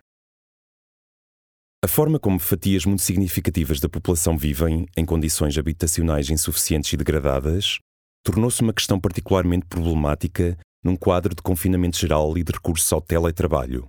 A 1.84 1.86
forma 1.86 2.18
como 2.18 2.38
fatias 2.38 2.86
muito 2.86 3.02
significativas 3.02 3.78
da 3.78 3.90
população 3.90 4.38
vivem 4.38 4.86
em 4.96 5.04
condições 5.04 5.58
habitacionais 5.58 6.30
insuficientes 6.30 6.94
e 6.94 6.96
degradadas 6.96 7.78
tornou-se 8.24 8.62
uma 8.62 8.72
questão 8.72 8.98
particularmente 8.98 9.66
problemática 9.66 10.56
num 10.82 10.96
quadro 10.96 11.34
de 11.34 11.42
confinamento 11.42 11.98
geral 11.98 12.38
e 12.38 12.42
de 12.42 12.52
recurso 12.52 12.94
ao 12.94 13.02
teletrabalho. 13.02 13.86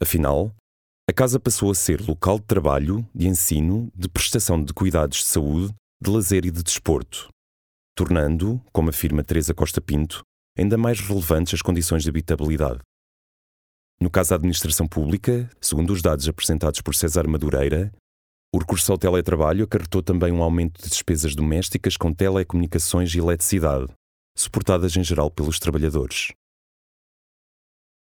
Afinal, 0.00 0.52
a 1.08 1.12
casa 1.12 1.38
passou 1.38 1.70
a 1.70 1.76
ser 1.76 2.00
local 2.00 2.40
de 2.40 2.46
trabalho, 2.46 3.08
de 3.14 3.28
ensino, 3.28 3.88
de 3.94 4.08
prestação 4.08 4.60
de 4.60 4.74
cuidados 4.74 5.18
de 5.18 5.26
saúde, 5.26 5.72
de 6.02 6.10
lazer 6.10 6.44
e 6.44 6.50
de 6.50 6.60
desporto 6.60 7.30
tornando, 7.94 8.60
como 8.72 8.90
afirma 8.90 9.24
Teresa 9.24 9.54
Costa 9.54 9.80
Pinto, 9.80 10.22
ainda 10.56 10.76
mais 10.76 11.00
relevantes 11.00 11.54
as 11.54 11.62
condições 11.62 12.02
de 12.02 12.08
habitabilidade. 12.08 12.80
No 14.00 14.10
caso 14.10 14.30
da 14.30 14.36
administração 14.36 14.86
pública, 14.86 15.50
segundo 15.60 15.92
os 15.92 16.00
dados 16.00 16.26
apresentados 16.28 16.80
por 16.80 16.94
César 16.94 17.28
Madureira, 17.28 17.92
o 18.52 18.58
recurso 18.58 18.90
ao 18.90 18.98
teletrabalho 18.98 19.64
acarretou 19.64 20.02
também 20.02 20.32
um 20.32 20.42
aumento 20.42 20.82
de 20.82 20.88
despesas 20.88 21.34
domésticas 21.34 21.96
com 21.96 22.12
telecomunicações 22.12 23.14
e 23.14 23.18
eletricidade, 23.18 23.86
suportadas 24.36 24.96
em 24.96 25.04
geral 25.04 25.30
pelos 25.30 25.58
trabalhadores. 25.58 26.32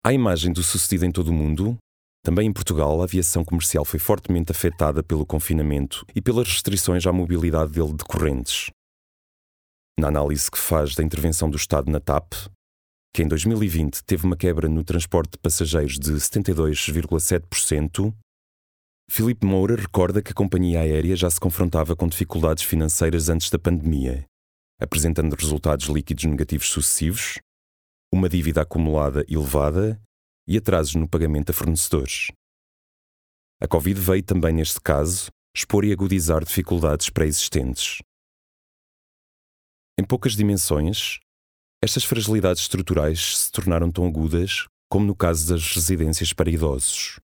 À 0.05 0.11
imagem 0.11 0.51
do 0.51 0.63
sucedido 0.63 1.05
em 1.05 1.11
todo 1.11 1.29
o 1.29 1.33
mundo, 1.33 1.77
também 2.25 2.47
em 2.47 2.53
Portugal 2.53 2.99
a 2.99 3.05
aviação 3.05 3.45
comercial 3.45 3.85
foi 3.85 3.99
fortemente 3.99 4.51
afetada 4.51 5.03
pelo 5.03 5.25
confinamento 5.25 6.05
e 6.15 6.21
pelas 6.21 6.47
restrições 6.47 7.05
à 7.05 7.13
mobilidade 7.13 7.71
dele 7.71 7.93
decorrentes. 7.93 8.69
Na 9.99 10.07
análise 10.07 10.49
que 10.49 10.57
faz 10.57 10.95
da 10.95 11.03
intervenção 11.03 11.49
do 11.49 11.57
Estado 11.57 11.91
na 11.91 11.99
TAP, 11.99 12.33
que 13.13 13.21
em 13.21 13.27
2020 13.27 14.03
teve 14.03 14.25
uma 14.25 14.35
quebra 14.35 14.67
no 14.67 14.83
transporte 14.83 15.33
de 15.33 15.37
passageiros 15.37 15.99
de 15.99 16.13
72,7%, 16.13 18.11
Filipe 19.09 19.45
Moura 19.45 19.75
recorda 19.75 20.21
que 20.21 20.31
a 20.31 20.35
companhia 20.35 20.79
aérea 20.81 21.15
já 21.15 21.29
se 21.29 21.39
confrontava 21.39 21.95
com 21.95 22.07
dificuldades 22.07 22.63
financeiras 22.63 23.29
antes 23.29 23.51
da 23.51 23.59
pandemia, 23.59 24.25
apresentando 24.81 25.35
resultados 25.35 25.85
líquidos 25.85 26.23
negativos 26.23 26.69
sucessivos, 26.69 27.37
uma 28.11 28.27
dívida 28.27 28.61
acumulada 28.63 29.23
elevada 29.29 30.01
e 30.47 30.57
atrasos 30.57 30.95
no 30.95 31.07
pagamento 31.07 31.51
a 31.51 31.53
fornecedores. 31.53 32.31
A 33.61 33.67
Covid 33.67 33.99
veio 33.99 34.23
também, 34.23 34.53
neste 34.53 34.81
caso, 34.81 35.27
expor 35.55 35.85
e 35.85 35.91
agudizar 35.93 36.43
dificuldades 36.43 37.09
pré-existentes. 37.09 37.99
Em 39.99 40.03
poucas 40.03 40.35
dimensões, 40.35 41.19
estas 41.83 42.03
fragilidades 42.03 42.63
estruturais 42.63 43.37
se 43.37 43.51
tornaram 43.51 43.91
tão 43.91 44.07
agudas 44.07 44.65
como 44.89 45.05
no 45.05 45.15
caso 45.15 45.47
das 45.49 45.73
residências 45.73 46.33
para 46.33 46.49
idosos. 46.49 47.19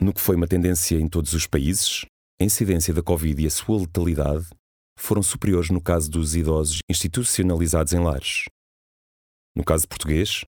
No 0.00 0.12
que 0.12 0.20
foi 0.20 0.36
uma 0.36 0.48
tendência 0.48 0.96
em 0.96 1.08
todos 1.08 1.32
os 1.32 1.46
países, 1.46 2.04
a 2.40 2.44
incidência 2.44 2.92
da 2.92 3.02
Covid 3.02 3.42
e 3.42 3.46
a 3.46 3.50
sua 3.50 3.80
letalidade 3.80 4.46
foram 4.98 5.22
superiores 5.22 5.70
no 5.70 5.80
caso 5.80 6.10
dos 6.10 6.34
idosos 6.34 6.78
institucionalizados 6.90 7.92
em 7.92 8.00
lares. 8.00 8.44
No 9.56 9.64
caso 9.64 9.86
português, 9.88 10.42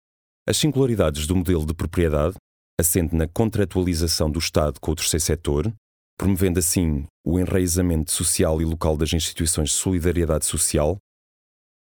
as 0.48 0.56
singularidades 0.56 1.26
do 1.26 1.36
modelo 1.36 1.64
de 1.64 1.74
propriedade 1.74 2.36
assente 2.80 3.14
na 3.14 3.26
contratualização 3.26 4.30
do 4.30 4.38
Estado 4.38 4.80
com 4.80 4.92
o 4.92 4.96
terceiro 4.96 5.24
setor, 5.24 5.72
promovendo 6.18 6.58
assim 6.58 7.06
o 7.24 7.38
enraizamento 7.38 8.10
social 8.10 8.60
e 8.60 8.64
local 8.64 8.96
das 8.96 9.12
instituições 9.12 9.70
de 9.70 9.76
solidariedade 9.76 10.44
social, 10.44 10.98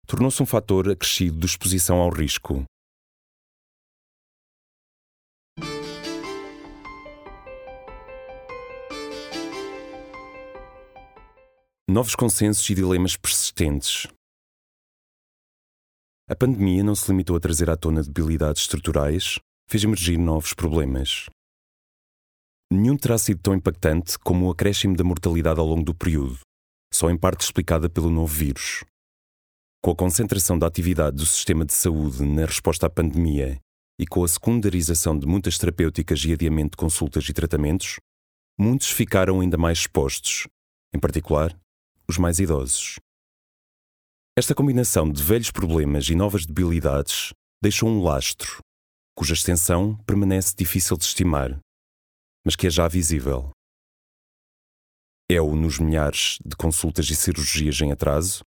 tornou-se 0.06 0.42
um 0.42 0.46
fator 0.46 0.90
acrescido 0.90 1.38
de 1.38 1.46
exposição 1.46 1.98
ao 1.98 2.10
risco. 2.10 2.64
Novos 11.88 12.14
consensos 12.14 12.68
e 12.70 12.74
dilemas 12.74 13.16
persistentes. 13.16 14.06
A 16.28 16.34
pandemia 16.34 16.82
não 16.82 16.94
se 16.94 17.10
limitou 17.10 17.36
a 17.36 17.40
trazer 17.40 17.68
à 17.68 17.76
tona 17.76 18.02
debilidades 18.02 18.62
estruturais, 18.62 19.38
fez 19.68 19.84
emergir 19.84 20.16
novos 20.16 20.54
problemas. 20.54 21.26
Nenhum 22.72 22.96
terá 22.96 23.18
sido 23.18 23.42
tão 23.42 23.54
impactante 23.54 24.18
como 24.18 24.46
o 24.46 24.50
acréscimo 24.50 24.96
da 24.96 25.04
mortalidade 25.04 25.60
ao 25.60 25.66
longo 25.66 25.84
do 25.84 25.94
período, 25.94 26.38
só 26.90 27.10
em 27.10 27.18
parte 27.18 27.42
explicada 27.42 27.90
pelo 27.90 28.08
novo 28.08 28.32
vírus. 28.32 28.82
Com 29.84 29.90
a 29.90 29.96
concentração 29.96 30.56
da 30.56 30.68
atividade 30.68 31.16
do 31.16 31.26
sistema 31.26 31.64
de 31.64 31.74
saúde 31.74 32.24
na 32.24 32.46
resposta 32.46 32.86
à 32.86 32.90
pandemia 32.90 33.60
e 33.98 34.06
com 34.06 34.22
a 34.22 34.28
secundarização 34.28 35.18
de 35.18 35.26
muitas 35.26 35.58
terapêuticas 35.58 36.24
e 36.24 36.32
adiamento 36.32 36.70
de 36.70 36.76
consultas 36.76 37.28
e 37.28 37.32
tratamentos, 37.32 37.98
muitos 38.56 38.90
ficaram 38.90 39.40
ainda 39.40 39.58
mais 39.58 39.78
expostos, 39.78 40.46
em 40.94 41.00
particular, 41.00 41.58
os 42.08 42.16
mais 42.16 42.38
idosos. 42.38 43.00
Esta 44.38 44.54
combinação 44.54 45.10
de 45.10 45.20
velhos 45.20 45.50
problemas 45.50 46.08
e 46.08 46.14
novas 46.14 46.46
debilidades 46.46 47.32
deixou 47.60 47.88
um 47.88 48.04
lastro, 48.04 48.60
cuja 49.16 49.34
extensão 49.34 49.96
permanece 50.06 50.54
difícil 50.56 50.96
de 50.96 51.06
estimar, 51.06 51.58
mas 52.46 52.54
que 52.54 52.68
é 52.68 52.70
já 52.70 52.86
visível. 52.86 53.50
É-o 55.28 55.56
nos 55.56 55.80
milhares 55.80 56.38
de 56.44 56.54
consultas 56.54 57.10
e 57.10 57.16
cirurgias 57.16 57.80
em 57.80 57.90
atraso, 57.90 58.44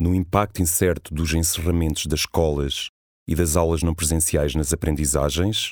no 0.00 0.14
impacto 0.14 0.62
incerto 0.62 1.12
dos 1.12 1.34
encerramentos 1.34 2.06
das 2.06 2.20
escolas 2.20 2.88
e 3.26 3.34
das 3.34 3.56
aulas 3.56 3.82
não 3.82 3.94
presenciais 3.94 4.54
nas 4.54 4.72
aprendizagens, 4.72 5.70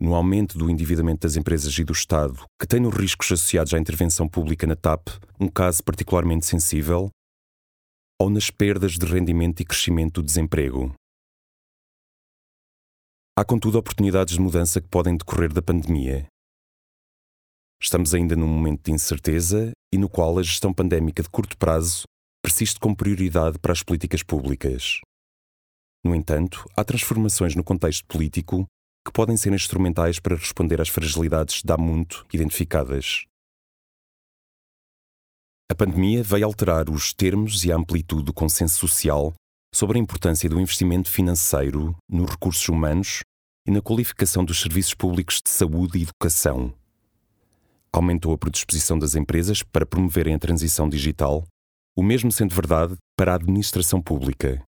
no 0.00 0.14
aumento 0.14 0.56
do 0.56 0.70
endividamento 0.70 1.26
das 1.26 1.36
empresas 1.36 1.76
e 1.76 1.84
do 1.84 1.92
Estado, 1.92 2.46
que 2.58 2.66
tem 2.66 2.80
nos 2.80 2.94
riscos 2.94 3.30
associados 3.32 3.74
à 3.74 3.78
intervenção 3.78 4.28
pública 4.28 4.66
na 4.66 4.76
TAP 4.76 5.08
um 5.38 5.48
caso 5.48 5.82
particularmente 5.84 6.46
sensível, 6.46 7.10
ou 8.20 8.30
nas 8.30 8.50
perdas 8.50 8.92
de 8.92 9.06
rendimento 9.06 9.60
e 9.60 9.64
crescimento 9.64 10.22
do 10.22 10.26
desemprego. 10.26 10.92
Há, 13.36 13.44
contudo, 13.44 13.78
oportunidades 13.78 14.34
de 14.34 14.40
mudança 14.40 14.80
que 14.80 14.88
podem 14.88 15.16
decorrer 15.16 15.52
da 15.52 15.62
pandemia. 15.62 16.26
Estamos 17.80 18.12
ainda 18.12 18.34
num 18.34 18.48
momento 18.48 18.86
de 18.86 18.92
incerteza 18.92 19.70
e 19.94 19.98
no 19.98 20.08
qual 20.08 20.38
a 20.38 20.42
gestão 20.42 20.74
pandémica 20.74 21.22
de 21.22 21.30
curto 21.30 21.56
prazo 21.56 22.02
persiste 22.42 22.78
como 22.78 22.96
prioridade 22.96 23.58
para 23.58 23.72
as 23.72 23.82
políticas 23.82 24.22
públicas. 24.22 25.00
No 26.04 26.14
entanto, 26.14 26.64
há 26.76 26.84
transformações 26.84 27.54
no 27.54 27.64
contexto 27.64 28.06
político 28.06 28.66
que 29.04 29.12
podem 29.12 29.36
ser 29.36 29.52
instrumentais 29.52 30.20
para 30.20 30.36
responder 30.36 30.80
às 30.80 30.88
fragilidades 30.88 31.62
da 31.62 31.76
muito 31.76 32.26
identificadas. 32.32 33.24
A 35.70 35.74
pandemia 35.74 36.22
veio 36.22 36.46
alterar 36.46 36.88
os 36.88 37.12
termos 37.12 37.64
e 37.64 37.72
a 37.72 37.76
amplitude 37.76 38.24
do 38.24 38.32
consenso 38.32 38.78
social 38.78 39.34
sobre 39.74 39.98
a 39.98 40.00
importância 40.00 40.48
do 40.48 40.60
investimento 40.60 41.10
financeiro 41.10 41.94
nos 42.08 42.30
recursos 42.30 42.66
humanos 42.68 43.20
e 43.66 43.70
na 43.70 43.82
qualificação 43.82 44.44
dos 44.44 44.60
serviços 44.60 44.94
públicos 44.94 45.42
de 45.44 45.50
saúde 45.50 45.98
e 45.98 46.02
educação. 46.02 46.72
Aumentou 47.92 48.32
a 48.32 48.38
predisposição 48.38 48.98
das 48.98 49.14
empresas 49.14 49.62
para 49.62 49.84
promoverem 49.84 50.34
a 50.34 50.38
transição 50.38 50.88
digital, 50.88 51.44
o 51.98 52.02
mesmo 52.02 52.30
sendo 52.30 52.54
verdade 52.54 52.96
para 53.16 53.32
a 53.32 53.34
administração 53.34 54.00
pública, 54.00 54.62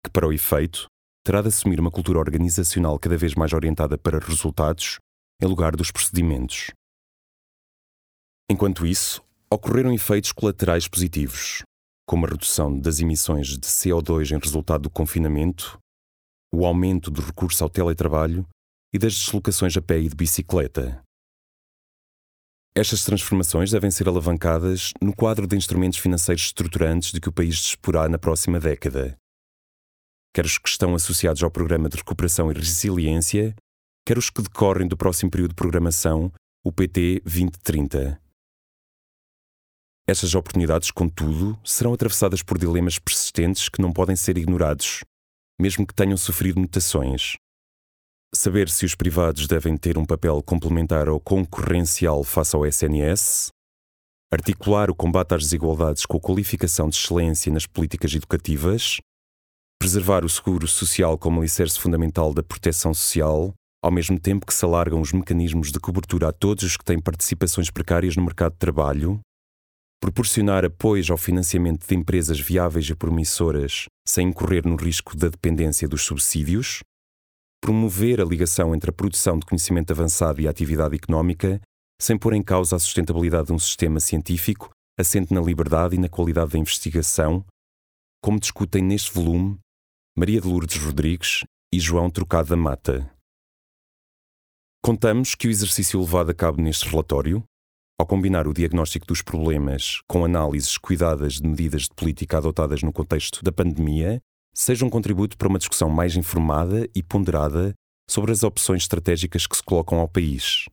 que, 0.00 0.08
para 0.12 0.28
o 0.28 0.32
efeito, 0.32 0.86
terá 1.26 1.42
de 1.42 1.48
assumir 1.48 1.80
uma 1.80 1.90
cultura 1.90 2.20
organizacional 2.20 2.96
cada 3.00 3.16
vez 3.16 3.34
mais 3.34 3.52
orientada 3.52 3.98
para 3.98 4.20
resultados 4.20 4.98
em 5.42 5.46
lugar 5.46 5.74
dos 5.74 5.90
procedimentos. 5.90 6.70
Enquanto 8.48 8.86
isso, 8.86 9.24
ocorreram 9.52 9.92
efeitos 9.92 10.30
colaterais 10.30 10.86
positivos, 10.86 11.64
como 12.06 12.26
a 12.26 12.28
redução 12.28 12.78
das 12.78 13.00
emissões 13.00 13.48
de 13.48 13.66
CO2 13.66 14.30
em 14.30 14.38
resultado 14.38 14.82
do 14.82 14.90
confinamento, 14.90 15.76
o 16.54 16.64
aumento 16.64 17.10
do 17.10 17.22
recurso 17.22 17.64
ao 17.64 17.70
teletrabalho 17.70 18.46
e 18.94 19.00
das 19.00 19.14
deslocações 19.14 19.76
a 19.76 19.82
pé 19.82 19.98
e 19.98 20.08
de 20.08 20.14
bicicleta. 20.14 21.02
Estas 22.74 23.04
transformações 23.04 23.70
devem 23.70 23.90
ser 23.90 24.08
alavancadas 24.08 24.92
no 24.98 25.14
quadro 25.14 25.46
de 25.46 25.54
instrumentos 25.54 25.98
financeiros 25.98 26.44
estruturantes 26.44 27.12
de 27.12 27.20
que 27.20 27.28
o 27.28 27.32
país 27.32 27.56
disporá 27.56 28.08
na 28.08 28.18
próxima 28.18 28.58
década. 28.58 29.14
Quer 30.34 30.46
os 30.46 30.56
que 30.56 30.70
estão 30.70 30.94
associados 30.94 31.42
ao 31.42 31.50
Programa 31.50 31.90
de 31.90 31.98
Recuperação 31.98 32.50
e 32.50 32.54
Resiliência, 32.54 33.54
quer 34.06 34.16
os 34.16 34.30
que 34.30 34.40
decorrem 34.40 34.88
do 34.88 34.96
próximo 34.96 35.30
período 35.30 35.50
de 35.50 35.56
programação, 35.56 36.32
o 36.64 36.72
PT 36.72 37.20
2030. 37.24 38.18
Estas 40.08 40.34
oportunidades, 40.34 40.90
contudo, 40.90 41.60
serão 41.62 41.92
atravessadas 41.92 42.42
por 42.42 42.58
dilemas 42.58 42.98
persistentes 42.98 43.68
que 43.68 43.82
não 43.82 43.92
podem 43.92 44.16
ser 44.16 44.38
ignorados, 44.38 45.04
mesmo 45.60 45.86
que 45.86 45.94
tenham 45.94 46.16
sofrido 46.16 46.58
mutações. 46.58 47.36
Saber 48.34 48.70
se 48.70 48.86
os 48.86 48.94
privados 48.94 49.46
devem 49.46 49.76
ter 49.76 49.98
um 49.98 50.06
papel 50.06 50.42
complementar 50.42 51.06
ou 51.06 51.20
concorrencial 51.20 52.24
face 52.24 52.56
ao 52.56 52.66
SNS, 52.66 53.50
articular 54.32 54.90
o 54.90 54.94
combate 54.94 55.34
às 55.34 55.42
desigualdades 55.42 56.06
com 56.06 56.16
a 56.16 56.20
qualificação 56.20 56.88
de 56.88 56.96
excelência 56.96 57.52
nas 57.52 57.66
políticas 57.66 58.14
educativas, 58.14 58.96
preservar 59.78 60.24
o 60.24 60.30
seguro 60.30 60.66
social 60.66 61.18
como 61.18 61.40
alicerce 61.40 61.78
fundamental 61.78 62.32
da 62.32 62.42
proteção 62.42 62.94
social, 62.94 63.52
ao 63.84 63.90
mesmo 63.90 64.18
tempo 64.18 64.46
que 64.46 64.54
se 64.54 64.64
alargam 64.64 65.02
os 65.02 65.12
mecanismos 65.12 65.70
de 65.70 65.78
cobertura 65.78 66.28
a 66.28 66.32
todos 66.32 66.64
os 66.64 66.76
que 66.78 66.84
têm 66.84 66.98
participações 66.98 67.70
precárias 67.70 68.16
no 68.16 68.24
mercado 68.24 68.52
de 68.52 68.58
trabalho, 68.58 69.20
proporcionar 70.00 70.64
apoios 70.64 71.10
ao 71.10 71.18
financiamento 71.18 71.86
de 71.86 71.94
empresas 71.94 72.40
viáveis 72.40 72.88
e 72.88 72.94
promissoras 72.94 73.84
sem 74.08 74.28
incorrer 74.28 74.66
no 74.66 74.76
risco 74.76 75.14
da 75.14 75.28
dependência 75.28 75.86
dos 75.86 76.02
subsídios, 76.02 76.80
promover 77.62 78.20
a 78.20 78.24
ligação 78.24 78.74
entre 78.74 78.90
a 78.90 78.92
produção 78.92 79.38
de 79.38 79.46
conhecimento 79.46 79.92
avançado 79.92 80.40
e 80.40 80.48
a 80.48 80.50
atividade 80.50 80.96
económica, 80.96 81.60
sem 82.00 82.18
pôr 82.18 82.34
em 82.34 82.42
causa 82.42 82.74
a 82.74 82.78
sustentabilidade 82.78 83.46
de 83.46 83.52
um 83.52 83.58
sistema 83.58 84.00
científico 84.00 84.68
assente 84.98 85.32
na 85.32 85.40
liberdade 85.40 85.94
e 85.94 85.98
na 85.98 86.08
qualidade 86.08 86.52
da 86.52 86.58
investigação, 86.58 87.46
como 88.20 88.40
discutem 88.40 88.82
neste 88.82 89.12
volume 89.12 89.58
Maria 90.18 90.40
de 90.40 90.48
Lourdes 90.48 90.76
Rodrigues 90.76 91.44
e 91.72 91.78
João 91.78 92.10
Trocado 92.10 92.50
da 92.50 92.56
Mata. 92.56 93.08
Contamos 94.84 95.36
que 95.36 95.46
o 95.46 95.50
exercício 95.50 96.00
levado 96.00 96.30
a 96.30 96.34
cabo 96.34 96.60
neste 96.60 96.88
relatório 96.88 97.44
ao 97.98 98.06
combinar 98.06 98.48
o 98.48 98.52
diagnóstico 98.52 99.06
dos 99.06 99.22
problemas 99.22 100.00
com 100.08 100.24
análises 100.24 100.76
cuidadas 100.76 101.34
de 101.34 101.46
medidas 101.46 101.82
de 101.82 101.94
política 101.94 102.38
adotadas 102.38 102.82
no 102.82 102.92
contexto 102.92 103.44
da 103.44 103.52
pandemia, 103.52 104.20
seja 104.54 104.84
um 104.84 104.90
contributo 104.90 105.36
para 105.36 105.48
uma 105.48 105.58
discussão 105.58 105.88
mais 105.88 106.14
informada 106.16 106.88
e 106.94 107.02
ponderada 107.02 107.74
sobre 108.08 108.32
as 108.32 108.42
opções 108.42 108.82
estratégicas 108.82 109.46
que 109.46 109.56
se 109.56 109.62
colocam 109.62 109.98
ao 109.98 110.08
país. 110.08 110.66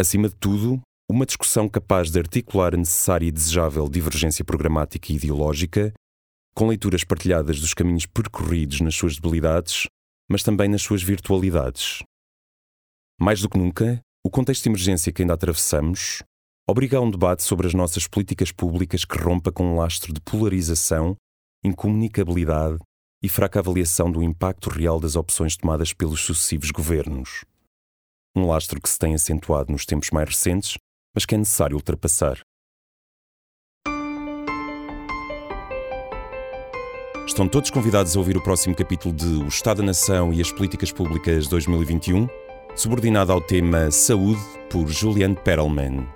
Acima 0.00 0.28
de 0.28 0.34
tudo, 0.34 0.80
uma 1.08 1.26
discussão 1.26 1.68
capaz 1.68 2.10
de 2.10 2.18
articular 2.18 2.74
a 2.74 2.78
necessária 2.78 3.26
e 3.26 3.30
desejável 3.30 3.88
divergência 3.88 4.44
programática 4.44 5.12
e 5.12 5.16
ideológica, 5.16 5.92
com 6.54 6.66
leituras 6.66 7.04
partilhadas 7.04 7.60
dos 7.60 7.74
caminhos 7.74 8.06
percorridos 8.06 8.80
nas 8.80 8.94
suas 8.94 9.16
debilidades, 9.16 9.86
mas 10.28 10.42
também 10.42 10.68
nas 10.68 10.82
suas 10.82 11.02
virtualidades. 11.02 12.02
Mais 13.20 13.40
do 13.40 13.48
que 13.48 13.58
nunca, 13.58 14.00
o 14.24 14.30
contexto 14.30 14.64
de 14.64 14.70
emergência 14.70 15.12
que 15.12 15.22
ainda 15.22 15.34
atravessamos 15.34 16.22
obriga 16.68 16.96
a 16.96 17.00
um 17.00 17.10
debate 17.10 17.42
sobre 17.42 17.66
as 17.66 17.74
nossas 17.74 18.08
políticas 18.08 18.50
públicas 18.50 19.04
que 19.04 19.18
rompa 19.18 19.52
com 19.52 19.64
um 19.64 19.76
lastro 19.76 20.12
de 20.12 20.20
polarização, 20.20 21.14
incomunicabilidade 21.62 22.78
e 23.24 23.28
fraca 23.30 23.58
avaliação 23.58 24.10
do 24.10 24.22
impacto 24.22 24.68
real 24.68 25.00
das 25.00 25.16
opções 25.16 25.56
tomadas 25.56 25.94
pelos 25.94 26.20
sucessivos 26.20 26.70
governos. 26.70 27.42
Um 28.36 28.46
lastro 28.46 28.78
que 28.78 28.86
se 28.86 28.98
tem 28.98 29.14
acentuado 29.14 29.72
nos 29.72 29.86
tempos 29.86 30.10
mais 30.10 30.28
recentes, 30.28 30.76
mas 31.14 31.24
que 31.24 31.34
é 31.34 31.38
necessário 31.38 31.74
ultrapassar. 31.74 32.38
Estão 37.26 37.48
todos 37.48 37.70
convidados 37.70 38.14
a 38.14 38.18
ouvir 38.18 38.36
o 38.36 38.42
próximo 38.42 38.74
capítulo 38.74 39.14
de 39.14 39.42
O 39.42 39.48
Estado 39.48 39.78
da 39.78 39.84
Nação 39.84 40.30
e 40.30 40.42
as 40.42 40.52
Políticas 40.52 40.92
Públicas 40.92 41.48
2021, 41.48 42.28
subordinado 42.76 43.32
ao 43.32 43.40
tema 43.40 43.90
Saúde, 43.90 44.42
por 44.68 44.86
Julian 44.88 45.32
Perelman. 45.32 46.06